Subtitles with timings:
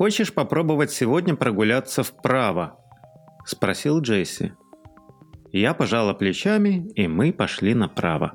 [0.00, 2.78] хочешь попробовать сегодня прогуляться вправо?»–
[3.44, 4.54] спросил Джесси.
[5.52, 8.32] Я пожала плечами, и мы пошли направо.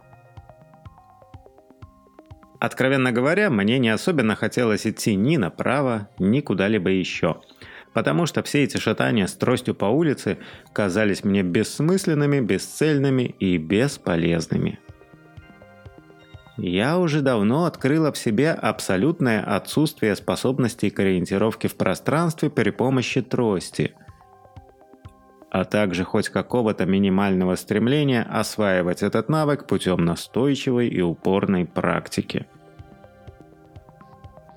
[2.60, 7.42] Откровенно говоря, мне не особенно хотелось идти ни направо, ни куда-либо еще,
[7.96, 10.38] потому что все эти шатания с тростью по улице
[10.72, 14.78] казались мне бессмысленными, бесцельными и бесполезными.
[16.58, 23.22] Я уже давно открыла в себе абсолютное отсутствие способностей к ориентировке в пространстве при помощи
[23.22, 23.94] трости–
[25.56, 32.46] а также хоть какого-то минимального стремления осваивать этот навык путем настойчивой и упорной практики.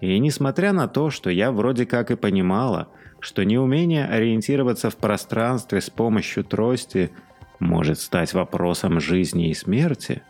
[0.00, 2.88] И несмотря на то, что я вроде как и понимала,
[3.20, 7.12] что неумение ориентироваться в пространстве с помощью трости
[7.60, 10.22] может стать вопросом жизни и смерти,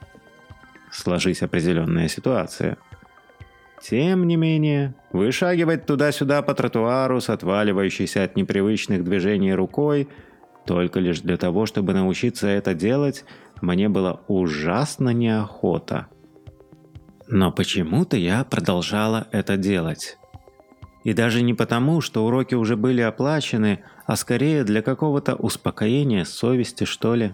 [0.92, 2.76] сложись определенная ситуация.
[3.82, 10.08] Тем не менее, вышагивать туда-сюда по тротуару с отваливающейся от непривычных движений рукой–
[10.68, 13.24] только лишь для того, чтобы научиться это делать,
[13.62, 16.08] мне было ужасно неохота.
[17.26, 20.18] Но почему-то я продолжала это делать.
[21.04, 26.84] И даже не потому, что уроки уже были оплачены, а скорее для какого-то успокоения совести,
[26.84, 27.32] что ли.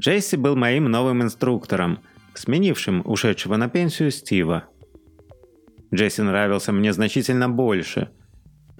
[0.00, 2.00] Джесси был моим новым инструктором,
[2.34, 4.64] сменившим ушедшего на пенсию Стива.
[5.94, 8.10] Джесси нравился мне значительно больше–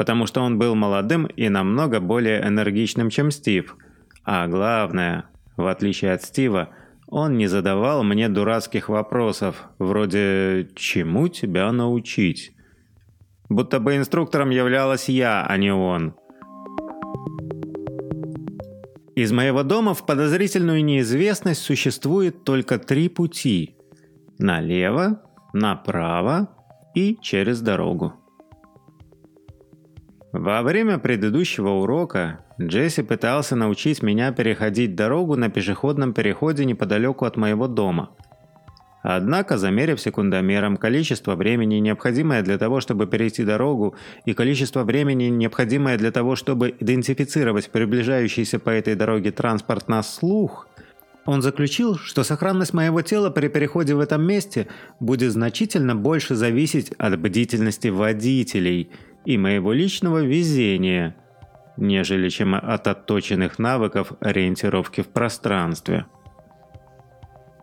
[0.00, 3.76] потому что он был молодым и намного более энергичным, чем Стив.
[4.24, 5.26] А главное,
[5.58, 6.70] в отличие от Стива,
[7.06, 12.52] он не задавал мне дурацких вопросов, вроде «чему тебя научить?».
[13.50, 16.14] Будто бы инструктором являлась я, а не он.
[19.20, 23.76] Из моего дома в подозрительную неизвестность существует только три пути.
[24.38, 25.20] Налево,
[25.52, 26.48] направо
[26.94, 28.14] и через дорогу.
[30.32, 37.36] Во время предыдущего урока Джесси пытался научить меня переходить дорогу на пешеходном переходе неподалеку от
[37.36, 38.16] моего дома.
[39.02, 43.94] Однако, замерив секундомером количество времени, необходимое для того, чтобы перейти дорогу,
[44.26, 50.68] и количество времени, необходимое для того, чтобы идентифицировать приближающийся по этой дороге транспорт на слух,
[51.26, 54.66] он заключил, что сохранность моего тела при переходе в этом месте
[55.00, 58.90] будет значительно больше зависеть от бдительности водителей–
[59.24, 61.16] и моего личного везения,
[61.76, 66.06] нежели чем от отточенных навыков ориентировки в пространстве.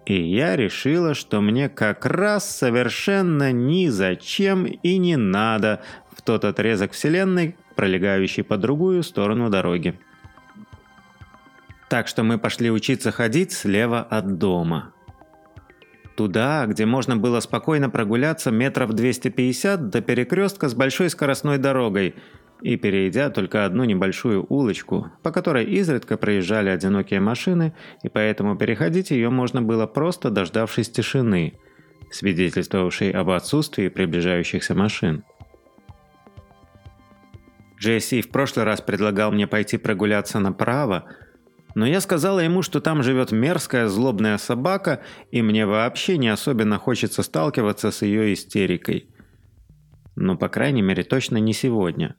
[0.07, 6.45] И я решила, что мне как раз совершенно ни зачем и не надо в тот
[6.45, 9.99] отрезок Вселенной, пролегающий по другую сторону дороги.
[11.89, 14.93] Так что мы пошли учиться ходить слева от дома.
[16.15, 22.15] Туда, где можно было спокойно прогуляться метров 250 до перекрестка с большой скоростной дорогой
[22.61, 27.73] и перейдя только одну небольшую улочку, по которой изредка проезжали одинокие машины,
[28.03, 31.53] и поэтому переходить ее можно было просто дождавшись тишины,
[32.11, 35.23] свидетельствовавшей об отсутствии приближающихся машин.
[37.79, 41.05] Джесси в прошлый раз предлагал мне пойти прогуляться направо,
[41.75, 45.01] но я сказала ему, что там живет мерзкая злобная собака,
[45.31, 49.09] и мне вообще не особенно хочется сталкиваться с ее истерикой.
[50.15, 52.15] Ну, по крайней мере, точно не сегодня.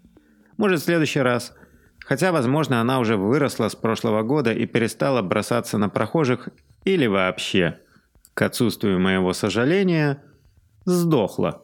[0.59, 1.55] Может, в следующий раз.
[2.01, 6.49] Хотя, возможно, она уже выросла с прошлого года и перестала бросаться на прохожих
[6.85, 7.79] или вообще,
[8.35, 10.21] к отсутствию моего сожаления,
[10.85, 11.63] сдохла.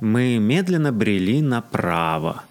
[0.00, 2.42] Мы медленно брели направо.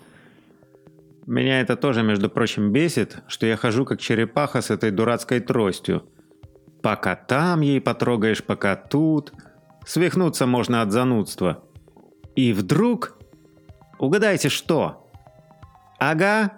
[1.25, 6.03] Меня это тоже, между прочим, бесит, что я хожу как черепаха с этой дурацкой тростью.
[6.83, 9.33] Пока там ей потрогаешь, пока тут.
[9.85, 11.63] Свихнуться можно от занудства.
[12.35, 13.17] И вдруг...
[13.99, 15.11] Угадайте, что?
[15.99, 16.53] Ага.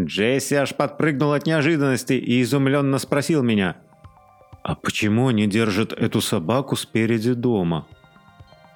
[0.00, 3.76] Джесси аж подпрыгнул от неожиданности и изумленно спросил меня.
[4.62, 7.86] А почему они держат эту собаку спереди дома?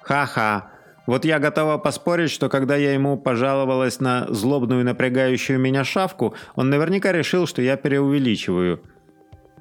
[0.01, 0.71] Ха-ха.
[1.05, 6.69] Вот я готова поспорить, что когда я ему пожаловалась на злобную напрягающую меня шавку, он
[6.69, 8.83] наверняка решил, что я преувеличиваю.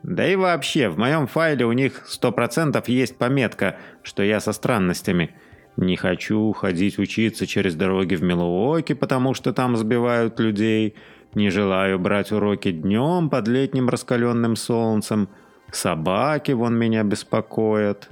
[0.03, 5.35] Да и вообще, в моем файле у них 100% есть пометка, что я со странностями.
[5.77, 10.95] Не хочу ходить учиться через дороги в Милуоке, потому что там сбивают людей.
[11.35, 15.29] Не желаю брать уроки днем под летним раскаленным солнцем.
[15.71, 18.09] Собаки вон меня беспокоят.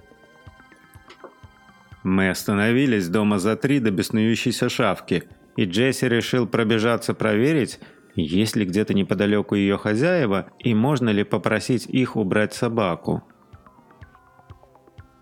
[2.02, 5.24] Мы остановились дома за три до беснующейся шавки,
[5.56, 7.80] и Джесси решил пробежаться проверить,
[8.14, 13.22] есть ли где-то неподалеку ее хозяева и можно ли попросить их убрать собаку.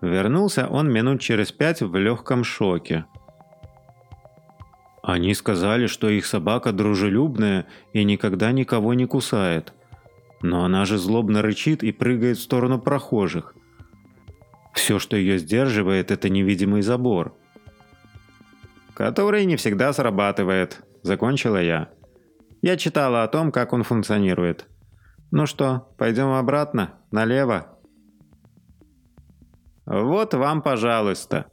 [0.02, 3.06] Вернулся он минут через пять в легком шоке.
[5.00, 9.72] Они сказали, что их собака дружелюбная и никогда никого не кусает.
[10.42, 13.54] Но она же злобно рычит и прыгает в сторону прохожих.
[14.74, 17.36] Все, что ее сдерживает, это невидимый забор.
[18.94, 21.90] Который не всегда срабатывает, закончила я.
[22.60, 24.66] Я читала о том, как он функционирует.
[25.30, 27.71] Ну что, пойдем обратно, налево.
[29.92, 31.46] Вот вам, пожалуйста.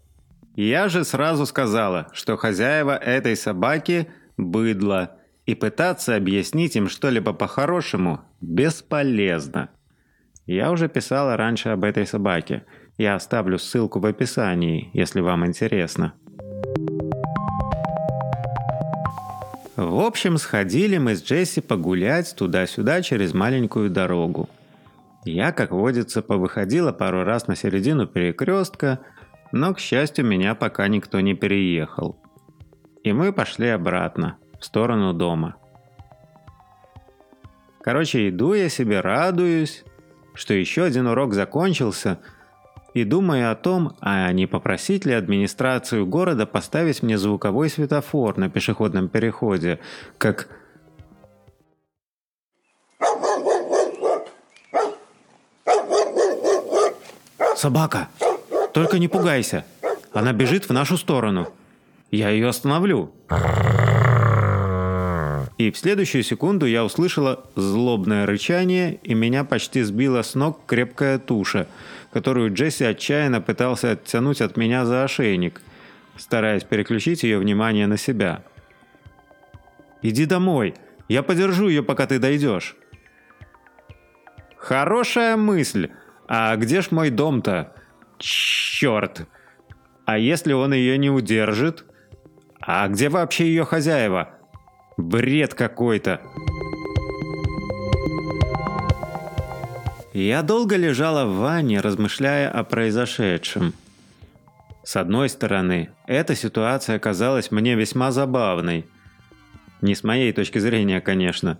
[0.56, 4.08] Я же сразу сказала, что хозяева этой собаки–
[4.38, 9.70] быдло, и пытаться объяснить им что-либо по-хорошему бесполезно.
[10.46, 12.64] Я уже писала раньше об этой собаке.
[12.98, 16.14] Я оставлю ссылку в описании, если вам интересно.
[19.76, 24.50] В общем, сходили мы с Джесси погулять туда-сюда через маленькую дорогу.
[25.26, 29.00] Я, как водится, повыходила пару раз на середину перекрестка,
[29.52, 32.18] но, к счастью, меня пока никто не переехал.
[33.04, 35.56] И мы пошли обратно, в сторону дома.
[37.82, 39.84] Короче, иду я себе, радуюсь,
[40.34, 42.20] что еще один урок закончился,
[42.94, 48.50] и думаю о том, а не попросить ли администрацию города поставить мне звуковой светофор на
[48.50, 49.80] пешеходном переходе,
[50.18, 50.50] как
[57.60, 58.08] «Собака!
[58.74, 59.66] Только не пугайся!
[60.14, 61.52] Она бежит в нашу сторону!
[62.10, 63.12] Я ее остановлю!»
[65.58, 71.20] И в следующую секунду я услышала злобное рычание, и меня почти сбила с ног крепкая
[71.20, 71.68] туша,
[72.14, 75.62] которую Джесси отчаянно пытался оттянуть от меня за ошейник,
[76.16, 78.42] стараясь переключить ее внимание на себя.
[80.02, 80.76] «Иди домой!
[81.10, 82.78] Я подержу ее, пока ты дойдешь!»
[84.56, 85.90] «Хорошая мысль!»
[86.32, 87.74] А где ж мой дом-то?
[88.20, 89.28] Черт!
[90.06, 91.86] А если он ее не удержит?
[92.62, 94.30] А где вообще ее хозяева?
[94.96, 96.22] Бред какой-то.
[100.14, 103.74] Я долго лежала в ванне, размышляя о произошедшем.
[104.84, 108.86] С одной стороны, эта ситуация казалась мне весьма забавной.
[109.82, 111.60] Не с моей точки зрения, конечно.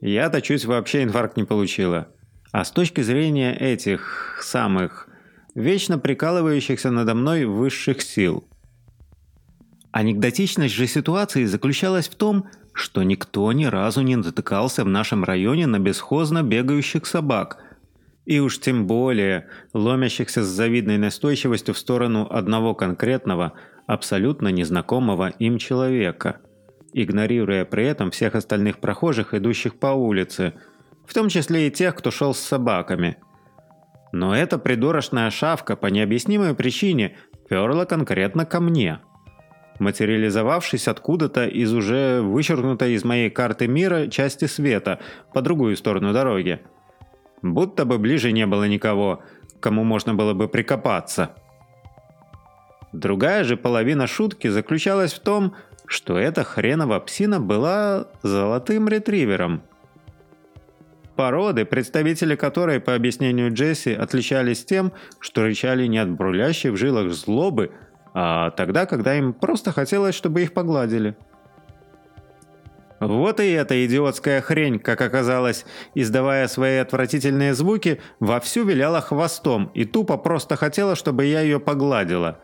[0.00, 2.08] Я-то чуть вообще инфаркт не получила.
[2.52, 5.08] А с точки зрения этих самых
[5.54, 8.44] вечно прикалывающихся надо мной высших сил.
[9.92, 15.66] Анекдотичность же ситуации заключалась в том, что никто ни разу не натыкался в нашем районе
[15.66, 17.58] на бесхозно бегающих собак,
[18.24, 23.54] и уж тем более ломящихся с завидной настойчивостью в сторону одного конкретного,
[23.86, 26.40] абсолютно незнакомого им человека,
[26.92, 30.54] игнорируя при этом всех остальных прохожих, идущих по улице–
[31.10, 33.16] в том числе и тех, кто шел с собаками.
[34.12, 37.16] Но эта придурочная шавка по необъяснимой причине
[37.48, 39.00] перла конкретно ко мне.
[39.80, 45.00] Материализовавшись откуда-то из уже вычеркнутой из моей карты мира части света
[45.34, 46.60] по другую сторону дороги.
[47.42, 49.24] Будто бы ближе не было никого,
[49.58, 51.34] кому можно было бы прикопаться.
[52.92, 59.64] Другая же половина шутки заключалась в том, что эта хренова псина была золотым ретривером–
[61.20, 67.12] породы, представители которой, по объяснению Джесси, отличались тем, что рычали не от брулящей в жилах
[67.12, 67.72] злобы,
[68.14, 71.14] а тогда, когда им просто хотелось, чтобы их погладили.
[73.00, 79.84] Вот и эта идиотская хрень, как оказалось, издавая свои отвратительные звуки, вовсю виляла хвостом и
[79.84, 82.40] тупо просто хотела, чтобы я ее погладила.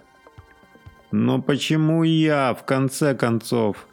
[1.12, 3.86] Но почему я, в конце концов?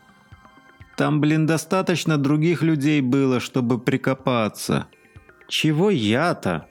[0.95, 4.87] Там, блин, достаточно других людей было, чтобы прикопаться.
[5.47, 6.67] Чего я-то?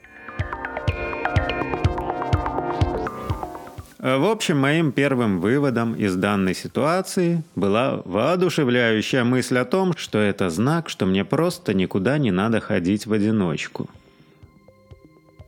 [3.99, 10.49] В общем, моим первым выводом из данной ситуации была воодушевляющая мысль о том, что это
[10.49, 13.89] знак, что мне просто никуда не надо ходить в одиночку.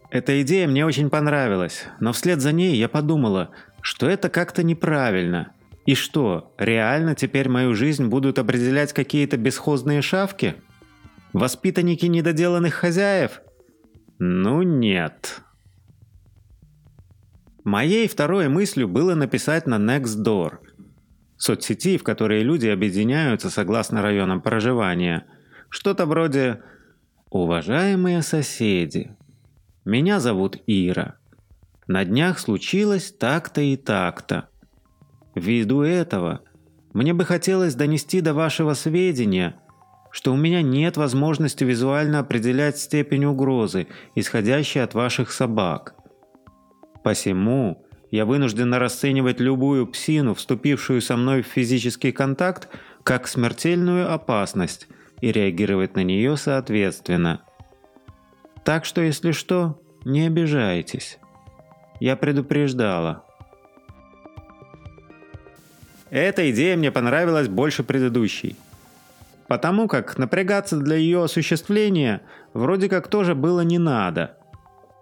[0.09, 3.49] Эта идея мне очень понравилась, но вслед за ней я подумала,
[3.81, 5.51] что это как-то неправильно–
[5.85, 10.55] и что, реально теперь мою жизнь будут определять какие-то бесхозные шавки?
[11.31, 13.41] Воспитанники недоделанных хозяев?
[14.17, 15.41] Ну нет.
[17.63, 20.59] Моей второй мыслью было написать на Nextdoor,
[21.37, 25.25] соцсети, в которой люди объединяются согласно районам проживания.
[25.69, 26.61] Что-то вроде
[27.29, 29.15] «Уважаемые соседи,
[29.83, 31.17] меня зовут Ира.
[31.87, 34.49] На днях случилось так-то и так-то.
[35.35, 36.41] Ввиду этого,
[36.93, 39.59] мне бы хотелось донести до вашего сведения,
[40.11, 45.95] что у меня нет возможности визуально определять степень угрозы, исходящей от ваших собак.
[47.03, 52.69] Посему я вынуждена расценивать любую псину, вступившую со мной в физический контакт,
[53.03, 54.87] как смертельную опасность
[55.19, 57.41] и реагировать на нее соответственно.
[58.63, 61.19] Так что, если что, не обижайтесь.
[61.99, 63.24] Я предупреждала.
[66.15, 68.55] Эта идея мне понравилась больше предыдущей.
[69.49, 72.21] Потому как напрягаться для ее осуществления
[72.53, 74.37] вроде как тоже было не надо.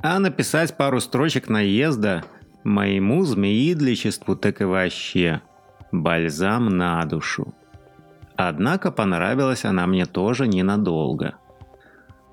[0.02, 2.24] А написать пару строчек наезда
[2.64, 5.44] моему змеидличеству так и вообще
[5.92, 7.54] бальзам на душу.
[8.36, 11.36] Однако понравилась она мне тоже ненадолго.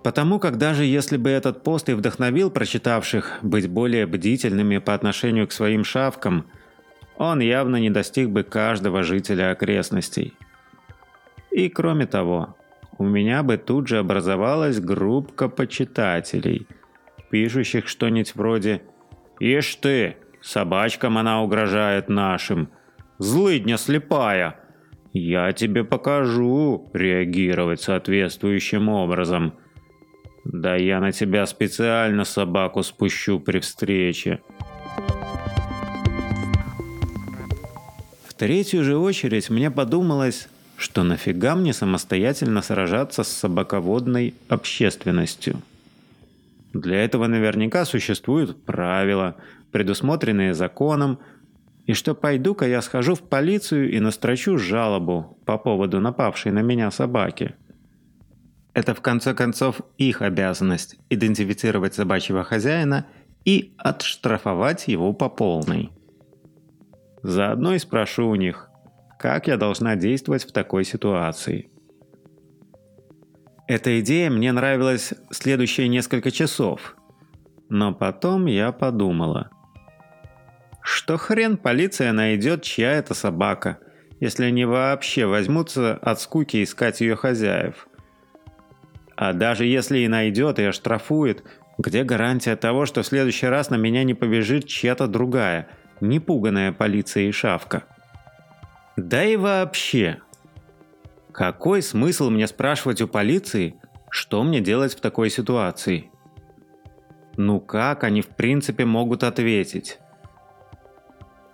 [0.02, 5.46] Потому как даже если бы этот пост и вдохновил прочитавших быть более бдительными по отношению
[5.48, 6.46] к своим шавкам,
[7.20, 10.32] он явно не достиг бы каждого жителя окрестностей.
[11.50, 12.56] И кроме того,
[12.96, 16.66] у меня бы тут же образовалась группка почитателей,
[17.30, 18.80] пишущих что-нибудь вроде
[19.38, 22.70] «Ишь ты, собачкам она угрожает нашим,
[23.18, 24.58] злыдня слепая!»
[25.12, 29.58] Я тебе покажу реагировать соответствующим образом.
[30.44, 34.40] Да я на тебя специально собаку спущу при встрече.
[38.40, 45.60] Третью же очередь мне подумалось, что нафига мне самостоятельно сражаться с собаководной общественностью.
[46.72, 49.36] Для этого наверняка существуют правила,
[49.72, 51.18] предусмотренные законом,
[51.84, 56.90] и что пойду-ка я схожу в полицию и настрочу жалобу по поводу напавшей на меня
[56.90, 57.56] собаки.
[58.72, 63.04] Это в конце концов их обязанность– идентифицировать собачьего хозяина
[63.44, 65.90] и отштрафовать его по полной.
[67.22, 68.68] Заодно и спрошу у них,
[69.18, 71.70] как я должна действовать в такой ситуации.
[73.68, 76.96] Эта идея мне нравилась следующие несколько часов.
[77.68, 79.50] Но потом я подумала–
[80.82, 83.78] что хрен полиция найдет, чья это собака,
[84.18, 87.86] если они вообще возьмутся от скуки искать ее хозяев.
[89.16, 91.44] А даже если и найдет и оштрафует,
[91.78, 95.68] где гарантия того, что в следующий раз на меня не побежит чья-то другая,
[96.00, 97.84] непуганная полиция и шавка?
[98.96, 100.20] Да и вообще,
[101.32, 103.76] какой смысл мне спрашивать у полиции,
[104.10, 106.10] что мне делать в такой ситуации?
[107.36, 109.98] Ну как они в принципе могут ответить?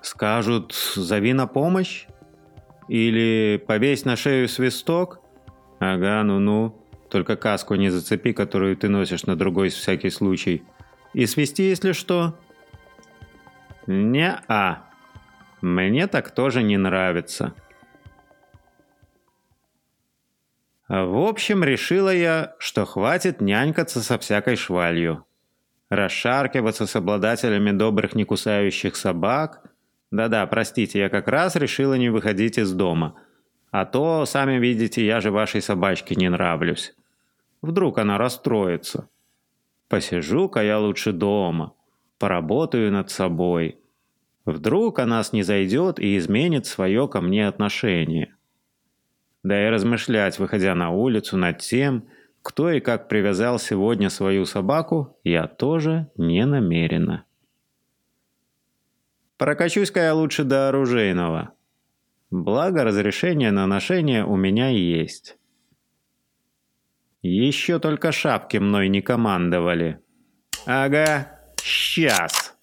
[0.01, 2.07] Скажут «зови на помощь»
[2.89, 5.21] или «повесь на шею свисток».
[5.79, 6.75] Ага, ну-ну.
[7.11, 10.63] Только каску не зацепи, которую ты носишь на другой всякий случай.
[11.13, 12.35] И свисти, если что.
[13.87, 14.85] Не-а.
[15.61, 17.55] Мне так тоже не нравится.
[20.89, 25.27] В общем, решила я, что хватит нянькаться со всякой швалью.
[25.89, 29.63] Расшаркиваться с обладателями добрых некусающих собак–
[30.11, 33.17] да-да, простите, я как раз решила не выходить из дома.
[33.71, 36.95] А то, сами видите, я же вашей собачке не нравлюсь.
[37.61, 39.09] Вдруг она расстроится.
[39.89, 41.75] Посижу-ка я лучше дома.
[42.19, 43.79] Поработаю над собой.
[44.45, 48.35] Вдруг она снизойдет и изменит свое ко мне отношение.
[49.43, 52.09] Да и размышлять, выходя на улицу над тем,
[52.43, 57.25] кто и как привязал сегодня свою собаку, я тоже не намерена.
[59.37, 61.53] Прокачусь-ка я лучше до оружейного.
[62.31, 65.37] Благо, разрешение на ношение у меня есть.
[67.23, 70.01] Еще только шапки мной не командовали.
[70.67, 71.36] Ага,
[71.66, 72.54] сейчас.